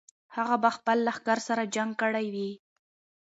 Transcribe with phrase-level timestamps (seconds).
[0.35, 2.51] هغه به خپل لښکر سره جنګ کړی وي.